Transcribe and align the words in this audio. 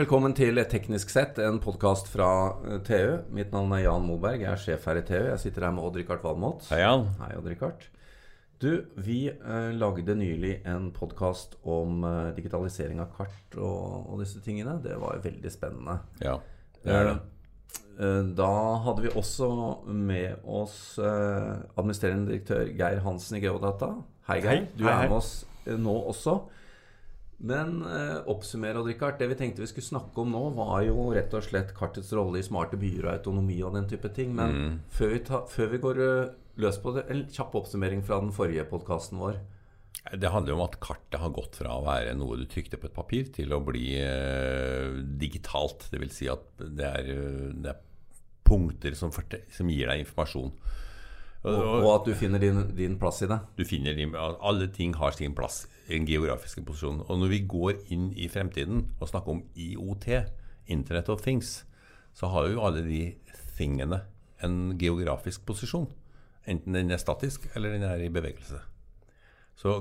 Velkommen 0.00 0.32
til 0.32 0.56
Teknisk 0.64 1.10
sett, 1.12 1.36
en 1.44 1.58
podkast 1.60 2.06
fra 2.08 2.26
eh, 2.64 2.78
TU. 2.86 3.18
Mitt 3.36 3.50
navn 3.52 3.74
er 3.76 3.82
Jan 3.82 4.06
Moberg, 4.06 4.40
jeg 4.40 4.48
er 4.48 4.60
sjef 4.62 4.86
her 4.88 4.96
i 4.96 5.02
TU. 5.04 5.18
Jeg 5.26 5.40
sitter 5.42 5.66
her 5.66 5.74
med 5.76 5.84
Odd-Rikard 5.84 6.22
Valmot. 6.24 6.62
Hei, 6.70 6.78
Jan. 6.80 7.02
Hei, 7.18 7.34
Odd-Rikard. 7.36 7.82
Du, 8.64 8.86
vi 8.96 9.18
eh, 9.28 9.66
lagde 9.76 10.14
nylig 10.16 10.54
en 10.72 10.86
podkast 10.96 11.58
om 11.68 12.06
eh, 12.08 12.30
digitalisering 12.38 13.02
av 13.04 13.10
kart 13.12 13.58
og, 13.58 14.06
og, 14.06 14.14
disse 14.22 14.40
tingene. 14.40 14.78
Det 14.80 14.96
var 15.02 15.20
veldig 15.26 15.52
spennende. 15.52 15.98
Ja, 16.24 16.38
det 16.80 16.96
er 16.96 17.10
det. 17.10 17.14
Eh, 17.18 18.06
eh 18.06 18.32
da 18.40 18.54
hadde 18.86 19.04
vi 19.04 19.12
også 19.20 19.50
med 19.84 20.48
oss 20.48 20.78
eh, 20.96 21.50
administrerende 21.74 22.30
direktør 22.32 22.72
Geir 22.72 23.04
Hansen 23.04 23.36
i 23.36 23.42
Geodata. 23.44 23.98
Hei, 24.30 24.40
Geir. 24.46 24.64
Du 24.78 24.86
hei, 24.88 24.96
er 24.96 25.12
med 25.12 25.18
oss 25.18 25.34
eh, 25.66 25.76
nå 25.76 25.98
også. 26.14 26.38
Men 27.40 27.78
eh, 27.88 28.18
oppsummer, 28.28 28.76
Odd 28.76 28.90
Rikard. 28.90 29.16
Det 29.18 29.30
vi 29.30 29.36
tenkte 29.38 29.62
vi 29.64 29.70
skulle 29.70 29.86
snakke 29.86 30.20
om 30.20 30.32
nå, 30.34 30.42
var 30.58 30.82
jo 30.84 31.06
rett 31.14 31.32
og 31.36 31.46
slett 31.46 31.72
kartets 31.76 32.12
rolle 32.16 32.40
i 32.40 32.44
smarte 32.44 32.76
byer 32.80 33.06
og 33.06 33.14
autonomi 33.14 33.62
og 33.64 33.78
den 33.78 33.88
type 33.88 34.10
ting. 34.16 34.34
Men 34.36 34.50
Mm. 34.60 34.74
før, 34.92 35.14
vi 35.14 35.20
ta, 35.24 35.40
før 35.48 35.70
vi 35.72 35.78
går 35.78 36.02
eh, 36.04 36.34
løs 36.60 36.78
på 36.82 36.92
det, 36.98 37.06
en 37.08 37.24
kjapp 37.32 37.54
oppsummering 37.62 38.02
fra 38.04 38.20
den 38.20 38.32
forrige 38.36 38.66
podkasten 38.68 39.18
vår. 39.22 39.38
Det 40.20 40.30
handler 40.32 40.52
jo 40.52 40.58
om 40.60 40.66
at 40.68 40.78
kartet 40.80 41.20
har 41.20 41.32
gått 41.34 41.56
fra 41.60 41.72
å 41.76 41.84
være 41.84 42.12
noe 42.16 42.36
du 42.38 42.44
trykte 42.48 42.78
på 42.80 42.86
et 42.88 42.94
papir, 42.94 43.32
til 43.34 43.52
å 43.52 43.62
bli 43.64 43.96
eh, 44.00 45.00
digitalt. 45.20 45.88
Dvs. 45.92 46.12
Si 46.20 46.28
at 46.30 46.44
det 46.60 46.86
er, 46.86 47.08
eh, 47.16 47.48
det 47.56 47.72
er 47.72 47.80
punkter 48.44 48.94
som, 48.98 49.10
som 49.12 49.68
gir 49.72 49.88
deg 49.90 50.04
informasjon. 50.04 50.52
Og, 51.40 51.56
og 51.56 51.88
at 51.94 52.08
du 52.08 52.12
finner 52.18 52.42
din, 52.42 52.58
din 52.76 52.98
plass 53.00 53.22
i 53.24 53.28
det. 53.30 53.38
Du 53.56 53.64
finner 53.64 53.96
din, 53.96 54.12
Alle 54.16 54.68
ting 54.68 54.92
har 55.00 55.14
sin 55.16 55.34
plass, 55.34 55.64
i 55.88 55.94
den 55.94 56.08
geografiske 56.08 56.64
posisjonen. 56.66 57.06
Og 57.08 57.22
når 57.22 57.32
vi 57.32 57.40
går 57.48 57.78
inn 57.94 58.10
i 58.12 58.28
fremtiden 58.28 58.90
og 59.00 59.08
snakker 59.08 59.38
om 59.38 59.44
IOT, 59.56 60.10
Internet 60.70 61.08
of 61.08 61.24
Things, 61.24 61.62
så 62.14 62.28
har 62.28 62.50
jo 62.50 62.60
alle 62.66 62.84
de 62.84 63.00
tingene 63.56 64.02
en 64.44 64.76
geografisk 64.80 65.46
posisjon. 65.48 65.88
Enten 66.48 66.76
den 66.76 66.92
er 66.92 67.00
statisk 67.00 67.48
eller 67.54 67.72
den 67.74 67.86
er 67.88 68.04
i 68.04 68.12
bevegelse. 68.12 68.60
Så 69.60 69.74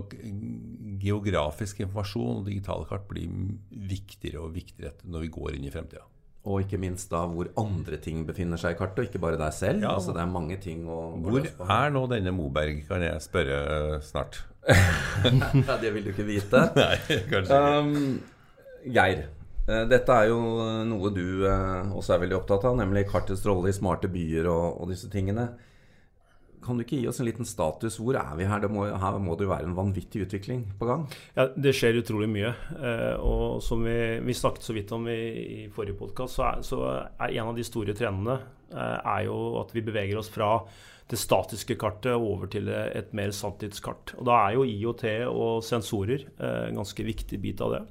geografisk 1.00 1.80
informasjon 1.86 2.42
og 2.42 2.48
digitale 2.50 2.88
kart 2.88 3.06
blir 3.08 3.32
viktigere 3.70 4.44
og 4.44 4.56
viktigere 4.58 4.96
når 5.08 5.24
vi 5.24 5.36
går 5.38 5.56
inn 5.56 5.68
i 5.68 5.72
fremtida. 5.72 6.04
Og 6.48 6.64
ikke 6.64 6.80
minst 6.80 7.12
da 7.12 7.26
hvor 7.28 7.50
andre 7.60 7.98
ting 8.00 8.22
befinner 8.28 8.60
seg 8.60 8.76
i 8.76 8.80
kartet, 8.80 9.02
og 9.02 9.10
ikke 9.10 9.22
bare 9.22 9.40
deg 9.40 9.56
selv. 9.56 9.84
Ja. 9.84 9.96
Altså 9.98 10.16
Det 10.16 10.22
er 10.24 10.32
mange 10.32 10.56
ting 10.64 10.86
å 10.88 11.00
Hvor 11.26 11.44
er 11.44 11.92
nå 11.92 12.06
denne 12.12 12.32
Moberg, 12.36 12.86
kan 12.88 13.04
jeg 13.04 13.26
spørre 13.26 13.60
eh, 13.76 13.98
snart. 14.06 14.44
Ja, 14.70 15.76
det 15.82 15.92
vil 15.96 16.06
du 16.08 16.14
ikke 16.14 16.28
vite. 16.28 16.64
Nei, 16.80 16.96
kanskje 17.32 17.60
ikke. 17.60 17.60
Um, 17.60 18.92
Geir, 18.96 19.26
eh, 19.68 19.84
dette 19.92 20.16
er 20.16 20.30
jo 20.32 20.40
noe 20.88 21.12
du 21.12 21.44
eh, 21.50 21.92
også 21.92 22.16
er 22.16 22.24
veldig 22.24 22.38
opptatt 22.40 22.70
av, 22.70 22.78
nemlig 22.80 23.08
kartets 23.12 23.44
rolle 23.48 23.74
i 23.74 23.76
smarte 23.76 24.12
byer 24.12 24.48
og, 24.48 24.80
og 24.80 24.94
disse 24.94 25.12
tingene. 25.12 25.50
Kan 26.66 26.78
du 26.78 26.84
ikke 26.84 26.98
gi 27.00 27.08
oss 27.08 27.20
en 27.22 27.28
liten 27.30 27.48
status? 27.48 27.98
Hvor 28.02 28.18
er 28.20 28.36
vi 28.40 28.46
her? 28.50 28.66
Må, 28.72 28.86
her 28.90 29.18
må 29.24 29.36
det 29.40 29.48
jo 29.48 29.52
være 29.54 29.68
en 29.70 29.76
vanvittig 29.78 30.26
utvikling 30.26 30.66
på 30.80 30.88
gang. 30.90 31.06
Ja, 31.38 31.48
Det 31.56 31.74
skjer 31.78 32.00
utrolig 32.02 32.30
mye. 32.30 32.54
eh, 32.78 33.16
Og 33.24 33.62
som 33.64 33.84
vi, 33.88 33.98
vi 34.26 34.34
snakket 34.38 34.68
så 34.68 34.76
vidt 34.76 34.92
om 34.96 35.08
i, 35.08 35.20
i 35.64 35.68
forrige 35.74 35.98
podkast, 36.00 36.36
så, 36.40 36.52
så 36.66 36.82
er 37.20 37.36
en 37.40 37.52
av 37.54 37.56
de 37.58 37.64
store 37.68 37.96
trendene 37.98 38.40
eh, 38.74 38.98
er 39.16 39.26
jo 39.30 39.40
at 39.64 39.72
vi 39.76 39.82
beveger 39.88 40.20
oss 40.20 40.30
fra 40.34 40.58
det 41.10 41.18
statiske 41.18 41.74
kartet 41.82 42.14
over 42.14 42.46
til 42.54 42.68
et 42.70 43.14
mer 43.18 43.32
sanntidskart. 43.34 44.14
Og 44.20 44.28
Da 44.30 44.36
er 44.46 44.58
jo 44.60 44.68
IOT 44.68 45.06
og 45.32 45.64
sensorer 45.66 46.28
eh, 46.38 46.68
en 46.70 46.78
ganske 46.84 47.06
viktig 47.08 47.40
bit 47.42 47.64
av 47.66 47.74
det. 47.74 47.82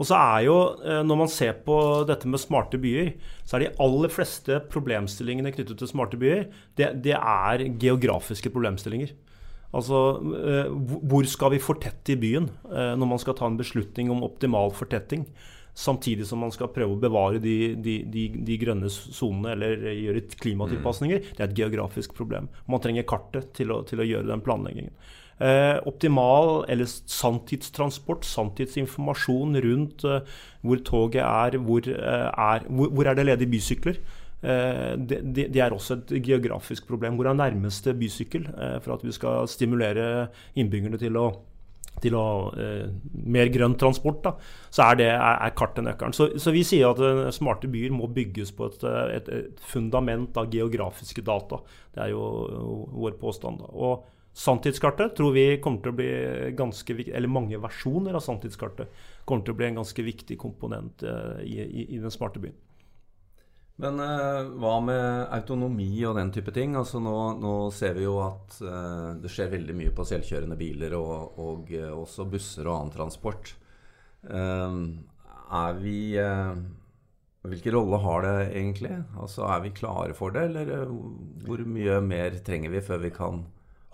Og 0.00 0.06
så 0.08 0.16
er 0.18 0.44
jo, 0.46 0.56
eh, 0.84 1.02
Når 1.06 1.16
man 1.18 1.28
ser 1.28 1.52
på 1.64 1.76
dette 2.06 2.26
med 2.26 2.40
smarte 2.42 2.78
byer, 2.80 3.12
så 3.44 3.56
er 3.56 3.64
de 3.66 3.74
aller 3.80 4.08
fleste 4.10 4.60
problemstillingene 4.72 5.52
knyttet 5.54 5.78
til 5.78 5.88
smarte 5.90 6.18
byer, 6.18 6.46
det, 6.76 7.02
det 7.04 7.14
er 7.14 7.66
geografiske 7.78 8.50
problemstillinger. 8.54 9.12
Altså, 9.74 10.00
eh, 10.38 10.68
hvor- 11.10 11.26
skal 11.26 11.50
vi 11.50 11.58
fortette 11.58 12.12
i 12.14 12.20
byen 12.20 12.48
eh, 12.70 12.94
når 12.94 13.08
man 13.08 13.18
skal 13.18 13.34
ta 13.34 13.46
en 13.46 13.56
beslutning 13.58 14.10
om 14.10 14.22
optimal 14.22 14.70
fortetting? 14.70 15.26
Samtidig 15.74 16.22
som 16.28 16.38
man 16.38 16.52
skal 16.54 16.68
prøve 16.70 16.94
å 16.94 17.00
bevare 17.02 17.40
de, 17.42 17.74
de, 17.82 17.96
de, 18.06 18.28
de 18.46 18.58
grønne 18.60 18.86
sonene 18.86 19.56
eller 19.56 19.80
gjøre 19.90 20.20
klimatilpasninger. 20.38 21.24
Det 21.34 21.40
er 21.42 21.48
et 21.48 21.56
geografisk 21.58 22.14
problem. 22.14 22.46
Man 22.70 22.78
trenger 22.84 23.02
kartet 23.10 23.48
til 23.58 23.72
å, 23.74 23.80
til 23.82 23.98
å 23.98 24.06
gjøre 24.06 24.28
den 24.30 24.44
planleggingen. 24.46 24.92
Eh, 25.42 25.80
optimal 25.90 26.64
eller 26.70 26.86
sanntidstransport, 26.86 28.22
sanntidsinformasjon 28.28 29.58
rundt 29.64 30.04
eh, 30.06 30.20
hvor 30.62 30.82
toget 30.86 31.24
er, 31.24 31.56
hvor, 31.58 31.88
eh, 31.90 32.28
er, 32.30 32.68
hvor, 32.68 32.92
hvor 32.94 33.10
er 33.10 33.18
det 33.18 33.26
ledige 33.26 33.50
bysykler. 33.50 33.98
Eh, 34.44 34.92
det, 34.94 35.24
det, 35.34 35.48
det 35.54 35.64
er 35.64 35.74
også 35.74 35.98
et 35.98 36.14
geografisk 36.22 36.86
problem. 36.86 37.18
Hvor 37.18 37.32
er 37.32 37.40
nærmeste 37.40 37.96
bysykkel 37.98 38.46
eh, 38.46 38.78
for 38.84 38.94
at 38.94 39.02
vi 39.02 39.12
skal 39.12 39.50
stimulere 39.50 40.28
innbyggerne 40.54 41.02
til 41.02 41.18
å 41.18 41.26
til 42.02 42.16
å 42.18 42.28
eh, 42.58 42.88
mer 43.30 43.50
grønn 43.54 43.76
transport, 43.78 44.24
da, 44.24 44.32
så 44.74 44.88
er, 44.88 44.96
det, 44.98 45.10
er, 45.14 45.36
er 45.46 45.52
kartet 45.56 45.86
nøkkelen. 45.86 46.16
Så, 46.16 46.26
så 46.42 46.52
vi 46.54 46.64
sier 46.66 46.90
at 46.90 47.02
eh, 47.02 47.28
smarte 47.34 47.70
byer 47.70 47.94
må 47.94 48.08
bygges 48.10 48.50
på 48.56 48.66
et, 48.70 48.82
et, 49.14 49.30
et 49.30 49.62
fundament 49.70 50.36
av 50.40 50.50
geografiske 50.52 51.22
data. 51.24 51.60
Det 51.94 52.02
er 52.06 52.14
jo 52.14 52.24
vår 52.98 53.16
påstand. 53.20 53.62
da. 53.62 53.70
Og 53.74 54.10
Sanntidskartet 54.34 55.14
tror 55.16 55.32
vi 55.32 55.46
kommer 55.62 55.82
til 55.82 55.92
å 55.92 55.96
bli 55.98 56.10
ganske 56.58 56.96
viktig, 56.98 57.14
eller 57.14 57.30
mange 57.30 57.58
versjoner 57.62 58.16
av 58.18 58.22
sanntidskartet 58.24 59.02
kommer 59.24 59.46
til 59.46 59.54
å 59.54 59.58
bli 59.60 59.68
en 59.68 59.78
ganske 59.78 60.02
viktig 60.02 60.38
komponent 60.42 61.04
eh, 61.06 61.44
i, 61.46 61.58
i, 61.62 61.84
i 61.94 62.00
den 62.02 62.10
smarte 62.10 62.42
byen. 62.42 62.56
Men 63.82 63.98
eh, 64.02 64.50
hva 64.58 64.74
med 64.82 65.30
autonomi 65.34 65.88
og 66.06 66.18
den 66.18 66.34
type 66.34 66.50
ting? 66.54 66.74
Altså 66.78 66.98
Nå, 67.02 67.14
nå 67.42 67.54
ser 67.74 67.94
vi 67.98 68.06
jo 68.06 68.18
at 68.22 68.58
eh, 68.62 69.08
det 69.22 69.30
skjer 69.30 69.54
veldig 69.54 69.78
mye 69.78 69.94
på 69.94 70.06
selvkjørende 70.10 70.58
biler 70.58 70.94
og, 70.98 71.38
og 71.42 71.74
eh, 71.74 71.90
også 71.90 72.26
busser 72.30 72.66
og 72.66 72.76
annen 72.76 72.94
transport. 72.94 73.54
Eh, 74.26 74.80
er 75.62 75.78
vi 75.78 75.98
eh, 76.18 76.56
Hvilken 77.44 77.74
rolle 77.74 77.98
har 78.00 78.22
det 78.24 78.36
egentlig? 78.56 78.94
Altså 79.20 79.42
Er 79.46 79.58
vi 79.66 79.74
klare 79.76 80.14
for 80.16 80.34
det, 80.34 80.46
eller 80.50 80.70
eh, 80.80 80.94
hvor 81.46 81.66
mye 81.66 81.98
mer 82.02 82.38
trenger 82.46 82.74
vi 82.74 82.82
før 82.82 83.02
vi 83.06 83.14
kan 83.14 83.44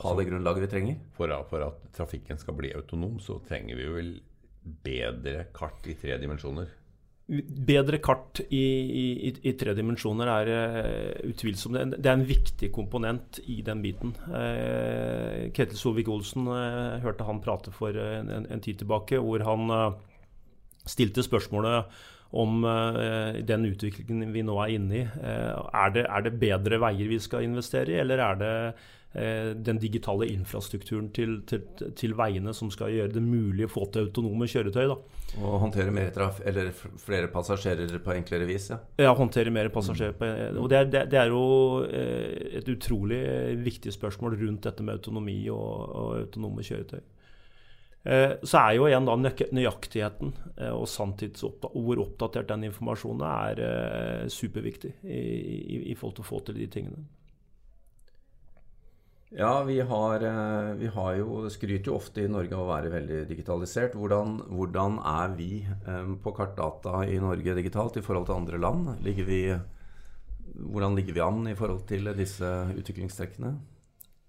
ha 0.03 0.17
det 0.19 0.27
grunnlaget 0.29 0.65
vi 0.65 0.73
trenger? 0.73 0.99
For, 1.17 1.33
at- 1.35 1.49
for 1.51 1.65
at 1.67 1.87
trafikken 1.97 2.41
skal 2.41 2.57
bli 2.59 2.73
autonom, 2.77 3.19
så 3.21 3.39
trenger 3.47 3.79
vi 3.79 3.87
jo 3.89 3.97
vel 3.97 4.13
bedre 4.85 5.49
kart 5.57 5.87
i 5.89 5.97
tre 5.99 6.19
dimensjoner. 6.21 6.69
Bedre 7.31 8.01
kart 8.03 8.41
i, 8.51 8.59
i, 8.59 9.31
i 9.47 9.53
tre 9.55 9.71
dimensjoner 9.79 10.31
er 10.33 10.49
uh, 10.51 11.29
utvilsomt 11.31 11.77
det, 11.79 12.01
det 12.03 12.11
er 12.11 12.17
en 12.19 12.27
viktig 12.27 12.73
komponent 12.75 13.39
i 13.47 13.61
den 13.67 13.85
biten. 13.85 14.17
Uh, 14.27 15.47
Ketil 15.55 15.79
Solvik-Olsen 15.79 16.51
uh, 16.51 16.99
hørte 17.05 17.29
han 17.29 17.43
prate 17.45 17.71
for 17.71 17.95
en, 17.95 18.33
en, 18.43 18.65
tid 18.65 18.83
tilbake, 18.83 19.21
hvor 19.23 19.47
han 19.47 19.71
uh, 19.71 20.01
stilte 20.83 21.23
spørsmålet 21.23 22.03
om 22.41 22.65
uh, 22.67 23.39
den 23.47 23.69
utviklingen 23.71 24.35
vi 24.35 24.43
nå 24.47 24.59
er 24.65 24.75
inne 24.75 24.99
i. 24.99 25.05
Uh, 25.07 25.71
er, 25.71 25.95
det, 25.95 26.05
er 26.11 26.27
det 26.27 26.39
bedre 26.43 26.83
veier 26.83 27.15
vi 27.15 27.23
skal 27.23 27.47
investere 27.47 27.95
i, 27.95 28.01
eller 28.03 28.27
er 28.27 28.43
det 28.43 28.55
den 29.13 29.79
digitale 29.83 30.29
infrastrukturen 30.31 31.09
til, 31.11 31.41
til, 31.51 31.65
til 31.99 32.13
veiene 32.15 32.53
som 32.55 32.69
skal 32.71 32.93
gjøre 32.95 33.11
det 33.17 33.23
mulig 33.25 33.67
å 33.67 33.73
få 33.73 33.89
til 33.91 34.07
autonome 34.07 34.47
kjøretøy? 34.47 34.85
da? 34.87 34.97
Og 35.41 35.57
håndtere 35.65 35.91
mer 35.95 36.13
traf 36.15 36.39
eller 36.47 36.71
flere 36.71 37.27
passasjerer 37.33 37.99
på 38.05 38.15
enklere 38.15 38.47
vis? 38.47 38.69
ja. 38.71 38.79
Ja, 39.03 39.11
håndtere 39.19 39.51
mer 39.51 39.69
passasjerer. 39.75 40.15
På, 40.15 40.31
og 40.63 40.71
det 40.71 40.79
er, 40.79 40.91
det, 40.95 41.05
det 41.11 41.19
er 41.25 41.35
jo 41.35 41.43
eh, 41.91 42.59
et 42.61 42.71
utrolig 42.71 43.21
viktig 43.67 43.93
spørsmål 43.99 44.39
rundt 44.45 44.69
dette 44.69 44.87
med 44.87 45.01
autonomi 45.01 45.41
og, 45.51 45.75
og 45.91 46.13
autonome 46.21 46.63
kjøretøy. 46.67 47.03
Eh, 48.05 48.39
Så 48.43 48.57
er 48.63 48.79
jo 48.79 48.87
igjen 48.89 49.05
da 49.11 49.17
nøyaktigheten 49.19 50.33
eh, 50.57 50.73
og 50.73 50.87
sanntidsoppda- 50.89 51.75
og 51.75 51.83
hvor 51.85 52.01
oppdatert 52.07 52.49
den 52.49 52.71
informasjonen 52.71 53.27
er, 53.29 53.65
eh, 53.67 54.29
superviktig 54.33 54.95
i, 55.05 55.19
i, 55.19 55.81
i 55.93 55.97
forhold 55.99 56.17
til 56.17 56.25
å 56.25 56.31
få 56.31 56.41
til 56.47 56.63
de 56.63 56.69
tingene. 56.73 57.05
Ja, 59.33 59.63
vi 59.63 59.81
har, 59.81 60.21
eh, 60.21 60.75
vi 60.75 60.87
har 60.87 61.15
jo 61.15 61.45
skryter 61.51 61.93
jo 61.93 61.99
ofte 62.01 62.25
i 62.25 62.31
Norge 62.31 62.51
av 62.57 62.65
å 62.65 62.71
være 62.73 62.91
veldig 62.91 63.19
digitalisert. 63.29 63.95
Hvordan, 63.95 64.41
hvordan 64.51 64.97
er 65.07 65.37
vi 65.39 65.51
eh, 65.63 66.09
på 66.19 66.33
kartdata 66.35 67.05
i 67.07 67.21
Norge 67.23 67.55
digitalt 67.55 68.01
i 68.01 68.03
forhold 68.03 68.27
til 68.27 68.41
andre 68.41 68.59
land? 68.59 68.89
Ligger 69.07 69.29
vi, 69.29 69.41
hvordan 70.59 70.99
ligger 70.99 71.15
vi 71.15 71.23
an 71.23 71.47
i 71.47 71.55
forhold 71.55 71.87
til 71.87 72.11
disse 72.19 72.51
utviklingstrekkene? 72.75 73.55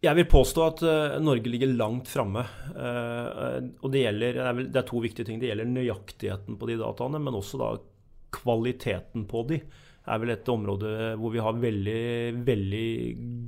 Jeg 0.05 0.17
vil 0.17 0.29
påstå 0.29 0.67
at 0.67 0.85
eh, 0.85 1.17
Norge 1.17 1.49
ligger 1.49 1.73
langt 1.73 2.07
framme. 2.07 2.45
og 3.81 3.89
det, 3.89 4.05
gjelder, 4.05 4.37
er 4.37 4.63
det 4.67 4.83
er 4.83 4.85
to 4.85 5.01
viktige 5.01 5.25
ting. 5.25 5.41
Det 5.41 5.49
gjelder 5.49 5.65
nøyaktigheten 5.65 6.61
på 6.61 6.69
de 6.69 6.77
dataene, 6.77 7.17
men 7.17 7.41
også 7.41 7.57
da 7.57 7.73
kvaliteten 8.37 9.25
på 9.25 9.47
de. 9.49 9.63
Er 10.09 10.21
vel 10.21 10.33
et 10.33 10.49
område 10.49 11.11
hvor 11.21 11.33
vi 11.33 11.41
har 11.43 11.59
veldig, 11.61 12.03
veldig 12.47 12.87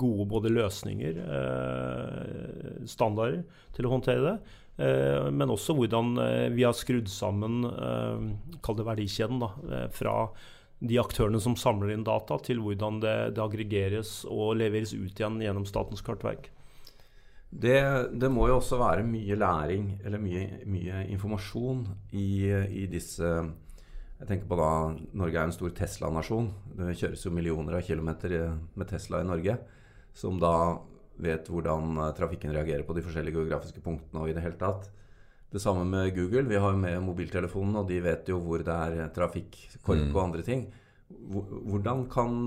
gode 0.02 0.28
både 0.30 0.52
løsninger, 0.54 1.22
eh, 1.38 2.84
standarder, 2.90 3.42
til 3.74 3.90
å 3.90 3.96
håndtere 3.96 4.26
det. 4.28 4.36
Eh, 4.78 5.30
men 5.30 5.54
også 5.54 5.76
hvordan 5.78 6.18
eh, 6.24 6.50
vi 6.54 6.66
har 6.66 6.74
skrudd 6.74 7.10
sammen 7.12 7.62
eh, 7.70 8.24
kall 8.66 8.80
det 8.80 8.88
verdikjeden 8.88 9.44
da, 9.44 9.52
fra 9.94 10.16
de 10.84 10.98
aktørene 11.00 11.40
som 11.40 11.56
samler 11.56 11.94
inn 11.94 12.06
data, 12.06 12.40
til 12.44 12.60
hvordan 12.64 13.00
det, 13.04 13.16
det 13.38 13.44
aggregeres 13.44 14.24
og 14.28 14.58
leveres 14.60 14.96
ut 14.96 15.14
igjen 15.14 15.40
gjennom 15.44 15.68
Statens 15.70 16.04
kartverk. 16.04 16.50
Det, 17.54 17.78
det, 18.18 18.32
må 18.34 18.48
jo 18.50 18.58
også 18.58 18.80
være 18.82 19.06
mye 19.06 19.38
læring 19.38 19.92
eller 20.04 20.20
mye, 20.20 20.64
mye 20.66 21.04
informasjon 21.14 21.86
i, 22.18 22.50
i, 22.50 22.88
disse 22.90 23.30
Jeg 24.24 24.30
tenker 24.30 24.48
på 24.48 24.56
da 24.56 24.72
Norge 25.20 25.36
er 25.36 25.50
en 25.50 25.52
stor 25.52 25.74
Tesla-nasjon. 25.76 26.46
Det 26.80 26.94
kjøres 26.96 27.26
jo 27.26 27.32
millioner 27.36 27.76
av 27.76 27.82
kilometer 27.84 28.38
med 28.72 28.88
Tesla 28.88 29.20
i 29.20 29.28
Norge. 29.28 29.58
Som 30.16 30.38
da 30.40 30.80
vet 31.20 31.50
hvordan 31.52 31.98
eh, 32.00 32.14
trafikken 32.16 32.54
reagerer 32.56 32.86
på 32.88 32.96
de 32.96 33.04
forskjellige 33.04 33.42
geografiske 33.42 33.84
punktene 33.84 34.24
og 34.24 34.32
i 34.32 34.36
det 34.38 34.46
hele 34.46 34.56
tatt. 34.62 34.88
Det 35.52 35.60
samme 35.60 35.84
med 35.84 36.14
Google. 36.16 36.48
Vi 36.48 36.56
har 36.56 36.72
jo 36.72 36.80
med 36.80 37.04
mobiltelefonen, 37.04 37.76
og 37.82 37.92
de 37.92 38.00
vet 38.06 38.32
jo 38.32 38.40
hvor 38.46 38.64
det 38.64 38.74
er 38.88 39.12
trafikk, 39.14 39.60
kork 39.84 40.08
mm. 40.08 40.16
og 40.16 40.22
andre 40.24 40.46
ting. 40.48 40.64
Hvordan 41.12 42.08
kan 42.10 42.40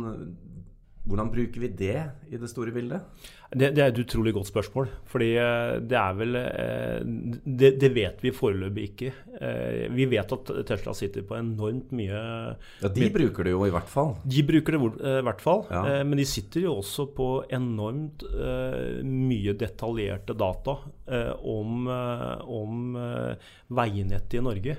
hvordan 1.07 1.31
bruker 1.31 1.63
vi 1.63 1.69
det 1.79 1.99
i 2.31 2.39
det 2.41 2.49
store 2.51 2.73
bildet? 2.75 3.27
Det, 3.47 3.69
det, 3.77 3.83
er 3.83 3.93
et 3.93 4.01
utrolig 4.03 4.33
godt 4.35 4.49
spørsmål. 4.49 4.89
fordi 5.07 5.29
eh, 5.39 5.77
det 5.87 5.99
er 6.01 6.17
vel 6.19 6.39
eh, 6.41 6.97
det, 7.47 7.71
det, 7.81 7.91
vet 7.95 8.25
vi 8.25 8.33
foreløpig 8.35 8.87
ikke. 8.91 9.13
Eh, 9.39 9.85
vi 9.95 10.09
vet 10.11 10.35
at 10.35 10.51
Tesla 10.67 10.95
sitter 10.99 11.23
på 11.27 11.39
enormt 11.39 11.93
mye 11.95 12.17
Ja, 12.83 12.91
De 12.91 13.11
bruker 13.15 13.47
det 13.47 13.55
jo 13.55 13.63
i 13.69 13.75
hvert 13.75 13.91
fall. 13.91 14.17
De 14.27 14.43
bruker 14.47 14.77
det 14.77 14.83
i 14.83 15.23
hvert 15.29 15.45
fall. 15.45 15.63
Ja. 15.71 16.03
Men 16.03 16.19
de 16.19 16.27
sitter 16.27 16.67
jo 16.67 16.75
også 16.81 17.07
på 17.15 17.31
enormt 17.55 18.27
mye 19.07 19.55
detaljerte 19.59 20.35
data 20.37 20.77
om, 21.47 21.87
om 21.87 22.99
veinettet 23.79 24.41
i 24.41 24.45
Norge. 24.45 24.79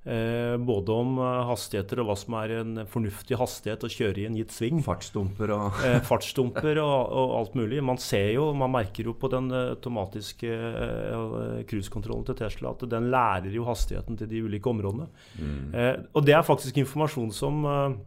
Eh, 0.00 0.56
både 0.56 0.94
om 0.96 1.18
eh, 1.20 1.38
hastigheter 1.44 2.00
og 2.00 2.06
hva 2.08 2.14
som 2.16 2.34
er 2.38 2.54
en 2.56 2.78
fornuftig 2.88 3.36
hastighet 3.36 3.82
å 3.84 3.90
kjøre 3.92 4.22
i 4.22 4.24
en 4.30 4.38
gitt 4.38 4.54
sving. 4.56 4.78
Fartsdumper 4.84 5.52
og 5.52 5.82
eh, 5.84 5.98
Fartsdumper 6.08 6.80
og, 6.80 7.12
og, 7.12 7.34
alt 7.36 7.58
mulig. 7.58 7.82
Man 7.84 8.00
ser 8.00 8.30
jo, 8.32 8.46
man 8.56 8.72
merker 8.72 9.10
jo 9.10 9.14
på 9.20 9.28
den 9.32 9.50
automatiske 9.52 10.56
cruisekontrollen 11.68 12.24
til 12.30 12.38
Tesla 12.40 12.72
at 12.72 12.86
den 12.88 13.10
lærer 13.12 13.52
jo 13.52 13.68
hastigheten 13.68 14.16
til 14.16 14.30
de 14.30 14.40
ulike 14.48 14.72
områdene. 14.72 15.10
Mm. 15.36 15.60
Eh, 15.76 15.92
og 16.16 16.24
det 16.24 16.38
er 16.38 16.48
faktisk 16.48 16.80
informasjon 16.80 17.36
som 17.36 17.60
eh, 17.68 18.00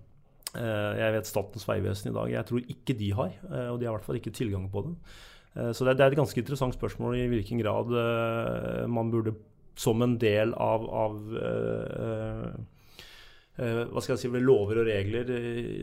jeg 0.98 1.13
vet 1.13 1.30
Statens 1.30 1.66
vegvesen 1.66 2.12
i 2.12 2.13
dag 2.13 2.28
Jeg 2.30 2.46
tror 2.46 2.68
ikke 2.69 2.94
de 2.98 3.07
har, 3.18 3.31
og 3.72 3.80
de 3.81 3.88
har 3.88 3.94
i 3.94 3.96
hvert 3.96 4.06
fall 4.06 4.19
ikke 4.19 4.34
tilgang 4.34 4.68
på 4.69 4.84
den. 4.86 4.98
Så 5.74 5.86
det 5.86 5.96
er 5.96 6.12
et 6.12 6.18
ganske 6.18 6.38
interessant 6.38 6.74
spørsmål 6.74 7.16
i 7.18 7.25
hvilken 7.30 7.60
grad 7.62 7.89
man 8.89 9.10
burde 9.13 9.34
som 9.75 10.02
en 10.02 10.18
del 10.22 10.54
av, 10.54 10.86
av 10.90 11.38
eh, 11.42 12.48
eh, 13.58 13.81
hva 13.90 14.04
skal 14.04 14.16
jeg 14.16 14.24
si, 14.24 14.31
lover 14.44 14.81
og 14.81 14.90
regler 14.90 15.30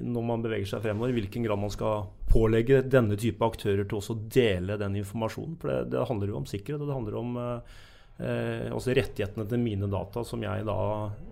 når 0.07 0.27
man 0.27 0.45
beveger 0.45 0.73
seg 0.73 0.85
fremover. 0.85 1.13
I 1.13 1.19
hvilken 1.19 1.47
grad 1.47 1.63
man 1.63 1.75
skal 1.75 2.09
pålegge 2.31 2.85
denne 2.87 3.19
type 3.21 3.45
aktører 3.47 3.87
til 3.87 4.01
også 4.01 4.17
å 4.17 4.27
dele 4.31 4.79
den 4.81 4.99
informasjonen. 5.03 5.57
For 5.61 5.73
det, 5.73 5.81
det 5.97 6.09
handler 6.11 6.33
jo 6.33 6.43
om 6.43 6.51
sikkerhet, 6.51 6.83
og 6.83 6.91
det 6.91 6.99
handler 6.99 7.19
om 7.21 7.41
eh, 7.41 8.69
også 8.77 8.95
rettighetene 8.99 9.49
til 9.51 9.65
mine 9.65 9.91
data, 9.91 10.23
som 10.27 10.45
jeg 10.45 10.69
da 10.69 10.79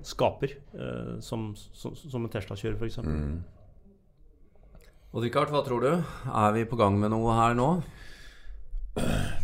skaper 0.08 0.56
som, 1.22 1.52
som, 1.54 1.94
som, 1.98 2.24
en 2.24 2.32
Tesla-kjører, 2.32 2.78
f.eks. 2.80 3.00
Mm. 3.04 3.38
Og 5.14 5.24
Richard, 5.24 5.52
hva 5.52 5.62
tror 5.64 5.84
du? 5.84 5.90
Er 6.28 6.52
vi 6.56 6.66
på 6.68 6.76
gang 6.80 6.98
med 7.00 7.14
noe 7.14 7.36
her 7.36 7.54
nå? 7.56 7.68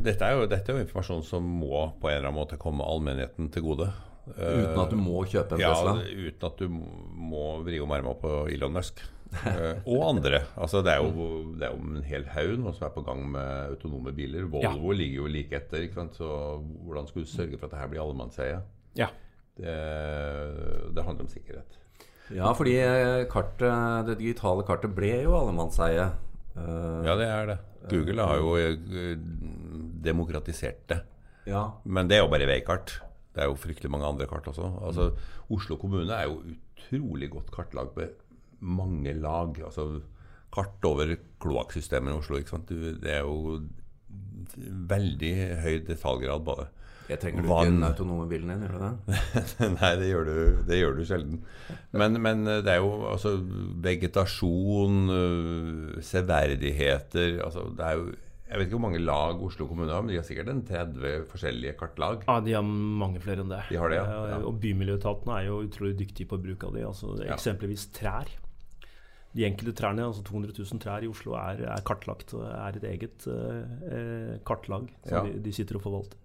Dette 0.05 0.27
er, 0.27 0.39
jo, 0.39 0.49
dette 0.51 0.71
er 0.71 0.79
jo 0.79 0.85
informasjon 0.85 1.25
som 1.27 1.47
må 1.47 1.87
på 2.01 2.11
en 2.11 2.19
eller 2.19 2.29
annen 2.29 2.41
måte 2.41 2.59
komme 2.61 2.87
allmennheten 2.87 3.51
til 3.55 3.65
gode. 3.67 3.89
Uten 4.25 4.79
at 4.81 4.93
du 4.93 4.97
må 4.97 5.25
kjøpe 5.29 5.57
en 5.57 5.61
Tesla? 5.61 5.99
Ja, 6.01 6.29
uten 6.29 6.49
at 6.49 6.63
du 6.63 6.71
må 6.71 7.45
vri 7.65 7.81
om 7.85 7.93
armene 7.93 8.17
på 8.21 8.33
Elon 8.53 8.73
Musk. 8.77 9.03
uh, 9.35 9.83
og 9.91 10.03
andre. 10.09 10.45
Altså, 10.57 10.81
det, 10.85 10.95
er 10.95 11.03
jo, 11.03 11.29
det 11.59 11.67
er 11.67 11.75
jo 11.75 11.83
en 11.91 12.07
hel 12.07 12.27
haug 12.33 12.55
nå 12.63 12.73
som 12.77 12.89
er 12.89 12.95
på 12.95 13.05
gang 13.07 13.25
med 13.35 13.75
autonome 13.75 14.15
biler. 14.17 14.49
Volvo 14.49 14.93
ja. 14.93 14.99
ligger 15.01 15.25
jo 15.25 15.31
like 15.37 15.61
etter. 15.61 15.87
Så 16.17 16.29
hvordan 16.87 17.09
skal 17.11 17.25
du 17.25 17.31
sørge 17.31 17.61
for 17.61 17.69
at 17.69 17.77
dette 17.77 17.91
blir 17.93 18.05
allemannseie? 18.05 18.61
Ja. 18.99 19.11
Det, 19.55 19.75
det 20.95 21.07
handler 21.07 21.27
om 21.27 21.33
sikkerhet. 21.33 21.81
Ja, 22.33 22.55
fordi 22.57 22.79
kartet, 23.29 24.07
det 24.09 24.21
digitale 24.23 24.65
kartet 24.65 24.95
ble 24.97 25.13
jo 25.27 25.35
allemannseie. 25.37 26.09
Uh, 26.55 27.03
ja, 27.07 27.17
det 27.19 27.27
er 27.29 27.49
det. 27.51 27.59
Google 27.91 28.25
har 28.25 28.39
jo 28.41 28.55
eh, 28.57 29.17
demokratisert 30.05 30.85
det. 30.89 31.01
Ja. 31.51 31.67
Men 31.85 32.09
det 32.09 32.19
er 32.19 32.25
jo 32.25 32.33
bare 32.33 32.49
veikart. 32.49 32.99
Det 33.35 33.43
er 33.43 33.51
jo 33.51 33.59
fryktelig 33.59 33.91
mange 33.93 34.09
andre 34.09 34.29
kart 34.31 34.47
også. 34.49 34.71
Altså, 34.87 35.11
Oslo 35.53 35.77
kommune 35.81 36.15
er 36.15 36.31
jo 36.31 36.41
utrolig 36.55 37.29
godt 37.33 37.51
kartlagt 37.53 37.97
med 37.99 38.15
mange 38.65 39.13
lag. 39.19 39.59
Altså 39.67 40.01
kart 40.55 40.87
over 40.87 41.17
kloakksystemet 41.43 42.15
i 42.15 42.19
Oslo. 42.21 42.41
Det 43.03 43.11
er 43.11 43.27
jo 43.27 43.61
veldig 44.95 45.35
høy 45.65 45.77
detaljgrad 45.89 46.47
på 46.47 46.57
det. 46.63 46.69
Jeg 47.11 47.21
trenger 47.21 47.45
du 47.45 47.49
Vann. 47.51 47.67
ikke 47.69 47.77
den 47.77 47.87
autonome 47.91 48.27
bilen 48.31 48.53
din, 48.53 48.65
gjør 48.65 48.77
du 48.77 48.85
det? 48.85 49.17
Nei, 49.79 49.93
det 50.01 50.11
gjør, 50.11 50.29
du, 50.29 50.37
det 50.69 50.79
gjør, 50.81 50.99
du, 50.99 51.05
sjelden. 51.09 51.41
Men, 51.93 52.21
men, 52.25 52.45
det 52.49 52.71
er 52.73 52.81
jo 52.81 52.93
altså 53.11 53.35
vegetasjon, 53.85 55.01
øh, 55.13 55.97
severdigheter 56.05 57.43
altså, 57.45 57.69
det 57.77 57.89
er 57.89 57.99
jo 58.01 58.13
jeg 58.45 58.61
vet 58.61 58.69
ikke 58.69 58.77
hvor 58.77 58.83
mange 58.85 59.01
lag 59.03 59.41
Oslo 59.43 59.65
kommune 59.67 59.91
har, 59.91 60.03
men 60.05 60.13
de 60.13 60.19
har 60.21 60.27
sikkert 60.27 60.51
en 60.53 60.61
30 60.69 61.25
forskjellige 61.31 61.75
kartlag. 61.81 62.21
Ja, 62.29 62.37
De 62.45 62.53
har 62.55 62.63
mange 62.63 63.19
flere 63.25 63.43
enn 63.43 63.51
det. 63.51 63.63
De 63.67 63.79
har 63.81 63.91
det, 63.91 63.97
ja. 63.99 64.19
ja. 64.31 64.41
Og 64.47 64.61
bymiljøetatene 64.63 65.39
er 65.41 65.49
jo 65.49 65.63
utrolig 65.65 65.97
dyktige 65.99 66.29
på 66.31 66.39
bruk 66.45 66.67
av 66.69 66.77
de. 66.77 66.85
Altså, 66.87 67.17
eksempelvis 67.25 67.89
trær. 67.97 68.31
De 69.35 69.47
enkelte 69.49 69.75
trærne, 69.75 70.05
altså 70.07 70.23
200 70.29 70.55
000 70.61 70.83
trær 70.85 71.03
i 71.03 71.11
Oslo, 71.11 71.35
er, 71.41 71.65
er 71.73 71.87
kartlagt 71.89 72.37
og 72.37 72.45
er 72.47 72.79
et 72.79 72.87
eget 72.93 73.27
eh, 73.33 74.37
kartlag 74.47 74.93
som 75.09 75.27
de, 75.27 75.41
de 75.43 75.55
sitter 75.57 75.81
og 75.81 75.89
forvalter. 75.89 76.21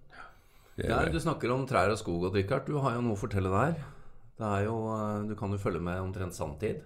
Ja, 0.87 1.01
du 1.11 1.19
snakker 1.19 1.51
om 1.53 1.65
trær 1.67 1.91
og 1.91 1.99
skog, 1.99 2.27
og 2.29 2.35
Richard, 2.37 2.67
du 2.69 2.79
har 2.83 2.95
jo 2.95 3.03
noe 3.05 3.17
å 3.17 3.19
fortelle 3.19 3.51
der. 3.51 3.79
Det 4.39 4.47
er 4.47 4.65
jo, 4.69 4.77
eh, 4.95 5.27
du 5.27 5.35
kan 5.35 5.51
jo 5.51 5.59
følge 5.59 5.83
med 5.83 5.99
omtrent 5.99 6.37
sanntid. 6.37 6.83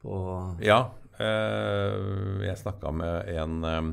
På 0.00 0.56
ja. 0.64 0.86
Eh, 1.18 2.44
jeg 2.46 2.60
snakka 2.60 2.92
med 2.94 3.28
en, 3.34 3.64
eh, 3.64 3.90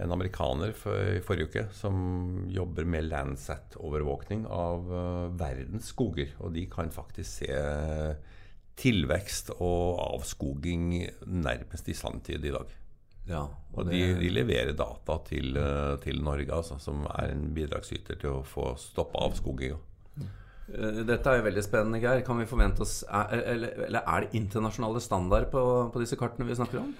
en 0.00 0.14
amerikaner 0.16 0.72
for, 0.72 0.96
i 0.96 1.20
forrige 1.20 1.50
uke 1.50 1.64
som 1.76 2.48
jobber 2.48 2.88
med 2.88 3.04
Landsat-overvåkning 3.10 4.46
av 4.48 4.88
verdens 5.36 5.92
skoger. 5.92 6.32
Og 6.40 6.54
de 6.54 6.64
kan 6.72 6.90
faktisk 6.90 7.44
se 7.44 8.16
tilvekst 8.80 9.52
og 9.58 10.00
avskoging 10.00 11.04
nærmest 11.28 11.92
i 11.92 11.94
sanntid 11.94 12.44
i 12.48 12.54
dag. 12.54 12.79
Ja, 13.30 13.44
og, 13.46 13.84
og 13.84 13.92
de, 13.92 14.00
de, 14.18 14.30
leverer 14.34 14.74
data 14.76 15.20
til, 15.28 15.54
eh, 15.58 15.94
til 16.02 16.18
Norge, 16.26 16.50
altså, 16.50 16.80
som 16.82 17.04
er 17.14 17.30
en 17.30 17.46
bidragsyter 17.54 18.18
til 18.18 18.40
å 18.40 18.46
få 18.46 18.72
stoppa 18.80 19.22
avskoginga. 19.28 19.78
Eh, 20.70 21.02
dette 21.06 21.30
er 21.30 21.40
jo 21.40 21.46
veldig 21.46 21.64
spennende, 21.66 22.00
Geir. 22.02 22.24
Kan 22.26 22.40
vi 22.40 22.48
forvente 22.50 22.84
oss 22.84 23.00
er, 23.06 23.44
eller, 23.54 23.86
eller, 23.88 24.02
er 24.02 24.26
det 24.26 24.40
internasjonale 24.40 25.02
standard 25.02 25.50
på, 25.52 25.62
på, 25.92 26.02
disse 26.02 26.18
kartene 26.18 26.48
vi 26.48 26.58
snakker 26.58 26.82
om? 26.82 26.90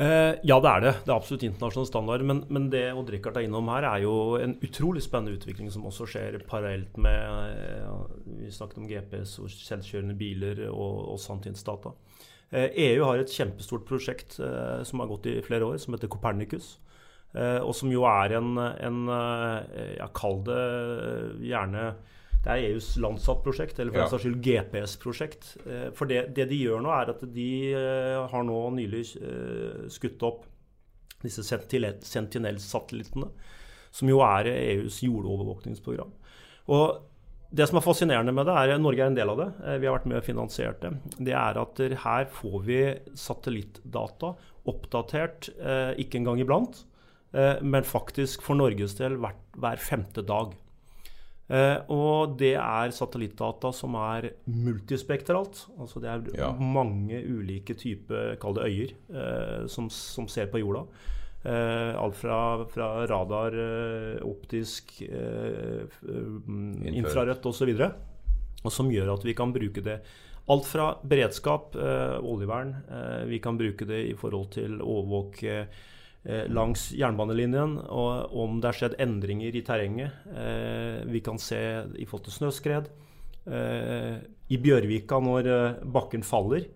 Eh, 0.00 0.36
ja, 0.46 0.56
det 0.62 0.70
er 0.70 0.84
det. 0.84 0.92
Det 1.02 1.10
er 1.10 1.16
absolutt 1.16 1.46
internasjonal 1.46 1.88
standard. 1.88 2.24
Men, 2.26 2.44
men 2.54 2.68
det 2.72 2.84
Odd 2.94 3.10
Rikard 3.14 3.40
er 3.40 3.48
innom 3.48 3.70
her, 3.72 3.88
er 3.90 4.04
jo 4.04 4.14
en 4.38 4.54
utrolig 4.62 5.02
spennende 5.06 5.34
utvikling 5.38 5.70
som 5.74 5.86
også 5.90 6.08
skjer 6.10 6.38
parallelt 6.50 6.98
med 7.02 7.58
ja, 7.82 7.96
Vi 8.38 8.52
snakket 8.54 8.82
om 8.82 8.88
GPS 8.90 9.38
og 9.42 9.50
selvkjørende 9.52 10.16
biler 10.18 10.68
og, 10.70 11.10
og 11.14 11.20
sanntidsdata. 11.22 11.94
EU 12.50 12.58
eh, 12.58 12.98
e 12.98 13.02
har 13.06 13.20
et 13.20 13.30
kjempestort 13.30 13.84
prosjekt 13.86 14.40
eh, 14.42 14.82
som 14.86 15.02
har 15.02 15.10
gått 15.10 15.28
i 15.30 15.38
flere 15.46 15.68
år, 15.68 15.76
som 15.78 15.94
heter 15.94 16.10
Copernicus. 16.10 16.78
Eh, 17.32 17.60
og 17.62 17.74
som 17.78 17.92
jo 17.92 18.02
er 18.10 18.34
en, 18.40 18.56
en 18.58 19.04
ja, 19.06 20.08
Kall 20.14 20.40
det 20.48 20.62
gjerne 21.46 21.92
det 22.40 22.54
er 22.54 22.70
EUs 22.70 22.94
landsattprosjekt, 22.96 23.78
eller 23.78 23.92
for 23.92 24.00
ja. 24.00 24.08
saks 24.08 24.22
skyld 24.24 24.38
GPS-prosjekt. 24.40 25.48
For 25.92 26.08
det, 26.08 26.22
det, 26.32 26.46
de 26.48 26.56
gjør 26.56 26.80
nå, 26.80 26.88
er 26.96 27.10
at 27.12 27.20
de 27.34 27.50
har 28.32 28.46
nå 28.48 28.60
nylig 28.78 29.02
skutt 29.92 30.24
opp 30.24 30.46
disse 31.20 31.44
Sentinel-satellittene, 31.44 33.28
som 33.92 34.08
jo 34.08 34.22
er 34.24 34.48
EUs 34.54 35.02
jordovervåkningsprogram. 35.04 36.16
Og 36.72 37.09
det 37.50 37.66
som 37.66 37.80
er 37.80 37.82
fascinerende 37.82 38.32
med 38.34 38.46
det, 38.46 38.54
er 38.54 38.76
at 38.76 38.82
Norge 38.82 39.02
er 39.02 39.10
en 39.10 39.16
del 39.18 39.32
av 39.32 39.40
det. 39.40 39.48
Eh, 39.64 39.78
vi 39.82 39.88
har 39.88 39.96
vært 39.96 40.06
med 40.10 40.20
og 40.20 40.26
finansiert 40.26 40.84
det. 40.84 40.92
Det 41.18 41.34
er 41.34 41.58
at 41.58 41.82
her 42.04 42.30
får 42.30 42.56
vi 42.66 42.80
satellittdata 43.18 44.34
oppdatert, 44.70 45.50
eh, 45.58 45.92
ikke 45.98 46.20
engang 46.20 46.42
iblant, 46.44 46.84
eh, 47.34 47.58
men 47.62 47.86
faktisk 47.86 48.46
for 48.46 48.58
Norges 48.60 48.94
del 49.00 49.18
hver, 49.18 49.82
femte 49.82 50.26
dag. 50.26 50.54
Og 51.90 52.36
det 52.38 52.52
er 52.54 52.92
satellittdata 52.94 53.72
som 53.74 53.96
er 53.98 54.28
multispektralt. 54.46 55.64
Altså 55.82 55.98
det 55.98 56.06
er 56.06 56.28
ja. 56.38 56.52
mange 56.54 57.18
ulike 57.26 57.74
typer, 57.74 58.36
kall 58.38 58.54
det 58.54 58.68
øyer, 58.70 59.66
som, 59.66 59.88
som 59.90 60.28
ser 60.30 60.46
på 60.46 60.60
jorda. 60.62 60.84
Eh, 61.42 61.92
alt 61.96 62.16
fra, 62.20 62.64
fra 62.68 63.06
radar, 63.08 63.54
eh, 63.56 64.18
optisk, 64.28 65.02
eh, 65.02 65.86
infrarødt 66.92 67.46
osv. 67.48 67.70
Og 68.60 68.72
som 68.72 68.90
gjør 68.92 69.14
at 69.14 69.24
vi 69.24 69.34
kan 69.34 69.54
bruke 69.54 69.80
det 69.80 70.02
alt 70.50 70.66
fra 70.66 70.90
beredskap, 71.02 71.76
eh, 71.76 72.18
oljevern, 72.20 72.74
eh, 72.90 73.24
vi 73.24 73.38
kan 73.38 73.56
bruke 73.58 73.86
det 73.86 74.02
i 74.10 74.14
forhold 74.14 74.50
til 74.50 74.80
overvåke 74.82 75.66
eh, 76.26 76.46
langs 76.48 76.90
jernbanelinjen, 76.92 77.78
og 77.88 78.34
om 78.36 78.58
det 78.60 78.68
er 78.68 78.76
skjedd 78.76 78.96
endringer 79.00 79.54
i 79.56 79.62
terrenget. 79.64 80.12
Vi 81.08 81.20
kan 81.24 81.38
se 81.40 81.86
i 81.96 82.04
forhold 82.04 82.26
til 82.26 82.34
snøskred. 82.34 82.90
I 84.50 84.58
Bjørvika 84.60 85.16
når 85.16 85.48
bakken 85.88 86.22
faller, 86.22 86.66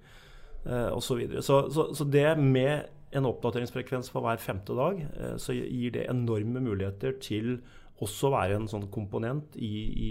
eh, 0.65 0.89
osv. 0.97 1.27
Så, 1.43 1.43
så, 1.43 1.61
så, 1.69 1.87
så 1.93 2.05
det 2.09 2.39
med 2.39 2.89
en 3.15 3.29
oppdateringsfrekvens 3.29 4.11
for 4.13 4.25
hver 4.27 4.43
femte 4.43 4.75
dag, 4.77 5.01
eh, 5.05 5.37
så 5.41 5.55
gir 5.55 5.95
det 5.95 6.09
enorme 6.11 6.63
muligheter 6.65 7.17
til 7.23 7.59
også 8.03 8.33
være 8.35 8.59
en 8.59 8.69
sånn 8.71 8.89
komponent 8.93 9.55
i, 9.55 9.71
i, 9.71 10.11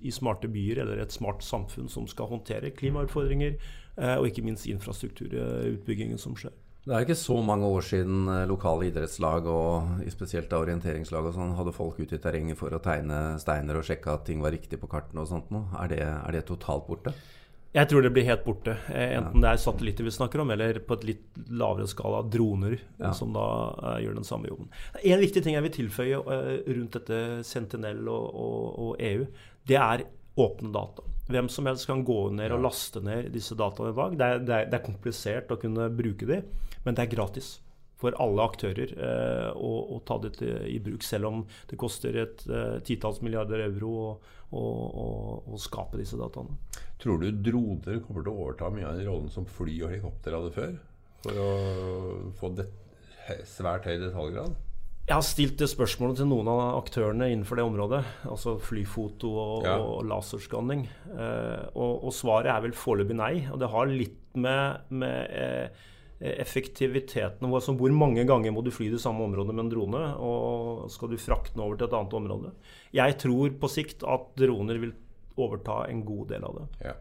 i, 0.00 0.12
smarte 0.14 0.48
byer 0.48 0.80
eller 0.82 1.02
et 1.02 1.12
smart 1.12 1.44
samfunn 1.44 1.90
som 1.92 2.06
skal 2.08 2.30
håndtere 2.30 2.72
klimautfordringer, 2.76 3.58
eh, 3.98 4.16
og 4.16 4.28
ikke 4.30 4.44
minst 4.46 4.68
infrastrukturutbyggingen 4.70 6.20
som 6.20 6.36
skjer. 6.38 6.54
Det 6.82 6.96
er 6.96 7.04
ikke 7.04 7.14
så 7.14 7.36
mange 7.46 7.68
år 7.68 7.84
siden 7.86 8.24
eh, 8.32 8.46
lokale 8.50 8.88
idrettslag 8.88 9.46
og 9.46 10.08
spesielt 10.10 10.56
orienteringslag 10.56 11.28
og 11.28 11.36
sånn 11.36 11.54
hadde 11.58 11.76
folk 11.76 12.00
ute 12.00 12.16
i 12.16 12.22
terrenget 12.22 12.58
for 12.58 12.74
å 12.74 12.80
tegne 12.82 13.36
steiner 13.42 13.78
og 13.78 13.86
sjekke 13.86 14.16
at 14.16 14.26
ting 14.26 14.42
var 14.42 14.56
riktig 14.56 14.80
på 14.82 14.90
kartene. 14.90 15.22
Er 15.84 15.94
er 16.00 16.32
det 16.34 16.46
totalt 16.48 16.88
borte? 16.88 17.14
Jeg 17.72 17.88
tror 17.88 18.04
det 18.04 18.10
blir 18.12 18.26
helt 18.28 18.42
borte. 18.44 18.74
Eh, 18.92 19.14
Enten 19.16 19.40
det 19.40 19.48
er 19.48 19.60
satellitter 19.60 20.04
vi 20.04 20.12
snakker 20.12 20.42
om, 20.42 20.50
eller 20.52 20.76
på 20.84 20.98
et 20.98 21.06
litt 21.08 21.38
lavere 21.48 21.88
skala 21.88 22.20
droner, 22.28 22.76
Ja. 23.00 23.12
som 23.16 23.32
da 23.32 23.46
uh, 23.78 23.96
gjør 24.02 24.18
den 24.18 24.28
samme 24.28 24.50
jobben. 24.50 24.68
En 25.00 25.22
viktig 25.22 25.42
ting 25.42 25.56
jeg 25.56 25.64
vil 25.64 25.74
tilføye 25.78 26.18
uh, 26.20 26.50
rundt 26.68 26.98
dette 26.98 27.20
Sentinel 27.48 28.04
og, 28.12 28.26
og, 28.44 28.66
og 28.84 29.00
EU, 29.00 29.24
det 29.68 29.78
er 29.80 30.04
åpne 30.36 30.72
data. 30.72 31.06
Hvem 31.32 31.48
som 31.48 31.68
helst 31.68 31.88
kan 31.88 32.04
gå 32.04 32.18
ned 32.36 32.52
og 32.52 32.60
laste 32.66 33.00
ned 33.04 33.32
disse 33.32 33.56
dataene 33.56 33.94
i 33.94 33.96
dag. 33.96 34.18
Det 34.20 34.28
er, 34.28 34.44
det 34.44 34.54
er, 34.58 34.68
det 34.68 34.78
er 34.78 34.84
komplisert 34.84 35.52
å 35.52 35.60
kunne 35.60 35.88
bruke 35.96 36.28
de, 36.28 36.42
men 36.84 36.96
det 36.96 37.06
er 37.06 37.14
gratis 37.16 37.54
for 38.02 38.16
alle 38.18 38.42
aktører 38.42 38.90
eh, 38.98 39.50
å, 39.54 39.72
å 39.94 40.00
ta 40.02 40.16
dette 40.18 40.64
i 40.66 40.80
bruk, 40.82 41.04
selv 41.06 41.28
om 41.28 41.44
det 41.70 41.76
koster 41.78 42.16
et 42.18 42.40
titalls 42.82 43.20
milliarder 43.22 43.62
euro 43.68 44.16
å, 44.52 45.42
å 45.48 45.58
skape 45.60 45.98
disse 46.00 46.18
dataene. 46.20 46.56
Tror 47.02 47.18
du 47.22 47.30
droner 47.42 48.00
kommer 48.04 48.22
til 48.26 48.32
å 48.32 48.40
overta 48.44 48.68
mye 48.72 48.86
av 48.88 48.98
den 48.98 49.08
rollen 49.08 49.30
som 49.32 49.46
fly 49.48 49.78
og 49.82 49.90
helikopter 49.94 50.36
hadde 50.38 50.52
før? 50.54 50.74
For 51.22 51.38
å 51.38 51.48
få 52.38 52.52
det 52.58 52.68
svært 53.48 53.86
høy 53.88 53.96
detaljgrad? 54.02 54.54
Jeg 55.02 55.16
har 55.18 55.24
stilt 55.26 55.56
det 55.58 55.66
spørsmålet 55.66 56.20
til 56.20 56.28
noen 56.30 56.46
av 56.52 56.60
aktørene 56.78 57.26
innenfor 57.32 57.58
det 57.58 57.64
området. 57.66 58.02
Altså 58.30 58.54
flyfoto 58.62 59.32
og, 59.34 59.64
Ja. 59.66 59.74
og 59.82 60.04
laserskanning. 60.06 60.84
Eh, 61.10 61.64
og, 61.74 62.04
og 62.06 62.12
svaret 62.14 62.52
er 62.54 62.62
vel 62.68 62.74
foreløpig 62.78 63.16
nei. 63.18 63.32
Og 63.50 63.58
det 63.58 63.70
har 63.72 63.90
litt 63.90 64.20
med, 64.38 64.86
med 64.94 65.34
eh, 65.34 65.82
effektiviteten 66.22 67.50
vår. 67.50 67.60
som 67.60 67.78
hvor 67.78 67.92
mange 67.94 68.24
ganger 68.28 68.54
må 68.54 68.62
du 68.62 68.70
fly 68.70 68.88
det 68.92 69.00
samme 69.02 69.24
området 69.26 69.54
med 69.54 69.66
en 69.66 69.72
drone? 69.72 70.02
Og 70.22 70.90
skal 70.92 71.10
du 71.10 71.18
frakte 71.20 71.56
den 71.56 71.64
over 71.64 71.78
til 71.78 71.88
et 71.88 71.96
annet 71.98 72.18
område? 72.18 72.52
Jeg 72.94 73.16
tror 73.22 73.56
på 73.58 73.70
sikt 73.70 74.04
at 74.06 74.28
droner 74.38 74.78
vil 74.82 74.94
overta 75.40 75.86
en 75.88 76.04
god 76.06 76.28
del 76.34 76.46
av 76.46 76.60
det. 76.60 76.68
Ja. 76.86 76.94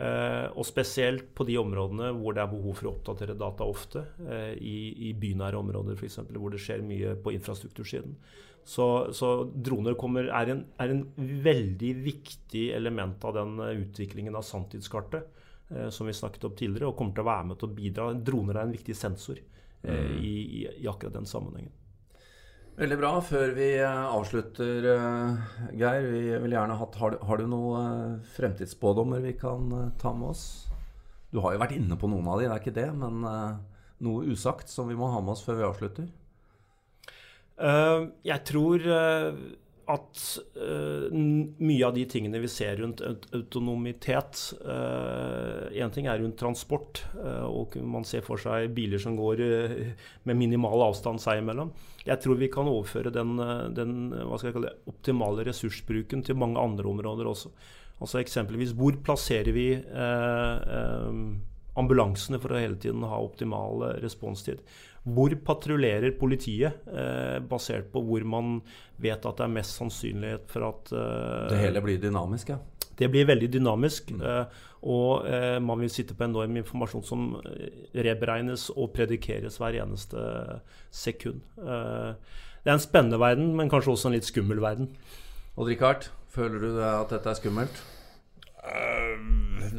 Eh, 0.00 0.46
og 0.56 0.64
spesielt 0.64 1.32
på 1.36 1.44
de 1.48 1.58
områdene 1.60 2.12
hvor 2.16 2.36
det 2.36 2.44
er 2.44 2.52
behov 2.52 2.78
for 2.78 2.88
å 2.88 2.94
oppdatere 2.94 3.38
data 3.38 3.66
ofte. 3.68 4.04
Eh, 4.26 4.54
i, 4.56 4.78
I 5.10 5.16
bynære 5.18 5.60
områder 5.60 5.98
f.eks., 5.98 6.22
hvor 6.30 6.54
det 6.54 6.62
skjer 6.62 6.84
mye 6.86 7.16
på 7.20 7.34
infrastruktursiden. 7.36 8.16
Så, 8.64 8.86
så 9.16 9.32
droner 9.50 9.96
kommer, 9.98 10.28
er, 10.28 10.52
en, 10.52 10.64
er 10.80 10.92
en 10.92 11.04
veldig 11.16 11.94
viktig 12.04 12.70
element 12.76 13.24
av 13.24 13.36
den 13.38 13.56
eh, 13.64 13.76
utviklingen 13.86 14.36
av 14.36 14.44
sanntidskartet 14.46 15.24
eh, 15.24 15.39
som 15.90 16.06
vi 16.08 16.12
snakket 16.16 16.44
om 16.48 16.54
tidligere, 16.58 16.88
og 16.90 16.96
kommer 16.98 17.14
til 17.14 17.22
å 17.24 17.28
være 17.30 17.46
med 17.50 17.58
til 17.60 17.68
å 17.70 17.74
bidra. 17.76 18.08
Droner 18.26 18.58
er 18.58 18.66
en 18.68 18.72
viktig 18.74 18.96
sensor 18.98 19.38
eh, 19.38 20.16
i, 20.18 20.32
i, 20.60 20.64
i 20.82 20.88
akkurat 20.90 21.14
den 21.20 21.28
sammenhengen. 21.30 21.72
Veldig 22.80 22.96
bra. 22.96 23.10
Før 23.20 23.50
vi 23.56 23.68
eh, 23.76 24.04
avslutter, 24.16 24.86
eh, 24.94 25.56
Geir, 25.76 26.06
vi 26.10 26.22
vil 26.46 26.54
gjerne 26.56 26.78
hatt 26.80 26.94
Har, 26.96 27.10
du- 27.14 27.24
har 27.28 27.36
du 27.42 27.46
noen 27.50 28.20
fremtidsspådommer 28.36 29.20
vi 29.26 29.34
kan 29.38 29.66
eh, 29.76 29.90
ta 30.00 30.14
med 30.16 30.30
oss? 30.32 30.46
Du 31.30 31.38
har 31.44 31.52
jo 31.54 31.60
vært 31.62 31.76
inne 31.76 31.98
på 32.00 32.08
noen 32.10 32.26
av 32.26 32.40
de, 32.40 32.48
det 32.48 32.54
er 32.56 32.62
ikke 32.64 32.78
det, 32.78 32.88
men 32.98 33.20
eh, 33.28 33.58
noe 34.06 34.24
usagt 34.32 34.72
som 34.72 34.88
vi 34.88 34.96
må 34.98 35.10
ha 35.12 35.20
med 35.20 35.34
oss 35.36 35.44
før 35.44 35.60
vi 35.60 35.68
avslutter? 35.68 36.08
Uh, 37.60 38.08
jeg 38.24 38.40
tror 38.48 38.80
eh, 38.88 39.34
at 39.90 40.22
uh, 40.60 41.06
mye 41.12 41.86
av 41.86 41.94
de 41.96 42.06
tingene 42.10 42.40
vi 42.42 42.50
ser 42.50 42.80
rundt 42.80 43.02
autonomitet 43.34 44.42
Én 44.60 45.92
ting 45.94 46.06
er 46.10 46.20
rundt 46.20 46.38
transport, 46.40 47.02
uh, 47.18 47.46
og 47.46 47.76
man 47.82 48.06
ser 48.06 48.24
for 48.26 48.40
seg 48.40 48.70
biler 48.76 49.00
som 49.02 49.16
går 49.18 49.42
eh, 49.44 49.92
med 50.28 50.38
minimal 50.38 50.86
avstand 50.90 51.22
seg 51.22 51.42
imellom. 51.42 51.72
Jeg 52.06 52.20
tror 52.22 52.38
vi 52.40 52.48
kan 52.52 52.68
overføre 52.70 53.12
den, 53.14 53.36
eh, 53.38 53.68
den 53.76 54.10
det, 54.10 54.72
optimale 54.90 55.44
ressursbruken 55.48 56.24
til 56.24 56.38
mange 56.40 56.60
andre 56.60 56.88
områder 56.88 57.28
også. 57.28 57.52
Altså 58.00 58.20
Eksempelvis 58.22 58.72
hvor 58.72 58.96
plasserer 59.04 59.52
vi 59.52 59.68
eh, 59.76 60.56
eh, 60.76 61.20
ambulansene 61.78 62.40
for 62.42 62.54
å 62.54 62.60
hele 62.60 62.78
tiden 62.80 63.04
ha 63.06 63.20
optimal 63.22 63.84
responstid? 64.02 64.62
Hvor 65.04 65.32
patruljerer 65.44 66.12
politiet, 66.18 66.82
eh, 66.92 67.38
basert 67.40 67.88
på 67.92 68.02
hvor 68.04 68.24
man 68.28 68.58
vet 69.00 69.24
at 69.24 69.38
det 69.38 69.46
er 69.46 69.54
mest 69.54 69.78
sannsynlighet 69.78 70.50
for 70.50 70.66
at 70.68 70.92
eh, 70.92 71.46
Det 71.54 71.62
hele 71.62 71.80
blir 71.84 72.02
dynamisk, 72.02 72.52
ja. 72.52 72.58
det 72.98 73.08
blir 73.08 73.30
veldig 73.30 73.48
dynamisk, 73.54 74.12
eh, 74.20 74.44
og 74.82 75.24
eh, 75.28 75.56
man 75.60 75.80
vil 75.80 75.92
sitte 75.92 76.16
på 76.16 76.26
enorm 76.28 76.58
informasjon 76.60 77.06
som 77.06 77.24
eh, 77.40 77.88
reberegnes 77.96 78.68
og 78.76 78.92
predikeres 78.96 79.56
hver 79.60 79.80
eneste 79.80 80.26
sekund. 80.92 81.40
Eh, 81.56 82.12
det 82.60 82.68
er 82.68 82.76
en 82.76 82.84
spennende 82.84 83.20
verden, 83.20 83.54
men 83.56 83.72
kanskje 83.72 83.94
også 83.94 84.10
en 84.10 84.18
litt 84.18 84.28
skummel 84.28 84.60
verden. 84.60 84.92
Odd 85.56 85.72
Rikard, 85.72 86.10
føler 86.28 86.60
du 86.60 86.76
at 86.84 87.12
dette 87.12 87.32
er 87.32 87.40
skummelt? 87.40 87.80
Øh, 88.60 88.99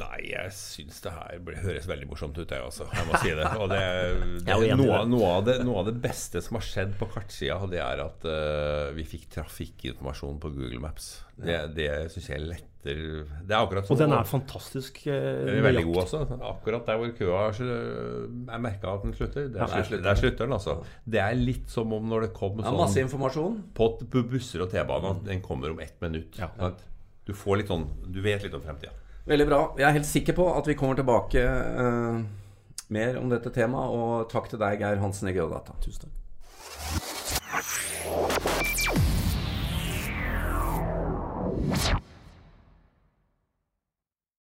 nei, 0.01 0.19
jeg 0.31 0.53
syns 0.55 1.01
det 1.05 1.13
her 1.13 1.61
høres 1.63 1.87
veldig 1.89 2.07
morsomt 2.09 2.37
ut, 2.39 2.49
jeg 2.49 2.65
også. 2.65 2.87
Jeg 2.95 3.07
må 3.07 3.21
si 3.21 3.33
det. 3.37 3.47
Og 3.61 3.71
det, 3.71 3.81
det 4.47 4.55
er 4.55 4.79
noe, 4.79 5.01
noe, 5.09 5.31
av 5.37 5.45
det, 5.47 5.57
noe 5.67 5.81
av 5.83 5.89
det 5.89 5.95
beste 6.03 6.41
som 6.43 6.57
har 6.59 6.65
skjedd 6.65 6.95
på 6.99 7.07
kartsida, 7.13 7.59
det 7.71 7.81
er 7.83 8.03
at 8.03 8.27
uh, 8.27 8.91
vi 8.97 9.05
fikk 9.07 9.29
trafikkinformasjon 9.37 10.39
på 10.41 10.53
Google 10.55 10.81
Maps. 10.83 11.13
Det, 11.41 11.57
det 11.73 11.87
syns 12.13 12.27
jeg 12.29 12.41
letter 12.43 12.67
Det 12.83 13.55
er 13.55 13.55
akkurat 13.55 13.87
Og 13.89 13.97
den 13.97 14.11
er 14.13 14.27
fantastisk 14.29 14.99
uh, 15.07 15.13
Den 15.15 15.55
er 15.55 15.63
veldig 15.65 15.83
god 15.87 15.99
også. 16.03 16.21
Akkurat 16.51 16.85
der 16.85 16.99
hvor 17.01 17.13
køa 17.17 17.43
er 17.49 18.61
merka 18.61 18.93
at 18.93 19.07
den 19.07 19.15
slutter. 19.17 19.47
Der, 19.47 19.63
Ja, 19.63 19.67
der 19.71 19.87
slutter, 19.87 20.03
der 20.03 20.09
den. 20.09 20.21
slutter 20.21 20.45
den, 20.45 20.55
altså. 20.59 20.77
Det 21.15 21.23
er 21.23 21.37
litt 21.39 21.69
som 21.71 21.93
om 21.97 22.09
når 22.11 22.27
det 22.27 22.31
kom 22.37 22.61
Ja, 22.61 22.73
masse 22.75 22.99
sånn 22.99 23.07
informasjon. 23.07 23.59
på, 23.77 23.91
på 24.05 24.25
busser 24.35 24.65
og 24.65 24.73
T-bane, 24.73 25.15
den 25.25 25.41
kommer 25.45 25.73
om 25.73 25.81
ett 25.81 25.97
minutt. 26.03 26.37
Ja. 26.41 26.51
Du 27.25 27.33
får 27.37 27.61
litt 27.61 27.71
sånn 27.71 27.87
Du 28.11 28.21
vet 28.25 28.43
litt 28.45 28.57
om 28.57 28.63
fremtida. 28.65 28.93
Veldig 29.25 29.47
bra. 29.47 29.59
Jeg 29.77 29.87
er 29.87 29.97
helt 29.99 30.09
sikker 30.09 30.37
på 30.37 30.47
at 30.55 30.67
vi 30.67 30.77
kommer 30.77 30.97
tilbake 30.97 31.43
eh, 31.45 32.21
mer 32.89 33.19
om 33.21 33.29
dette 33.31 33.53
temaet. 33.53 33.93
Og 33.93 34.29
takk 34.31 34.49
til 34.49 34.61
deg, 34.61 34.81
Geir 34.81 35.01
Hansen 35.03 35.29
i 35.29 35.35
Geodata. 35.37 35.77
Tusen 35.83 36.07
takk. 36.07 36.17
Yeah. 41.71 42.00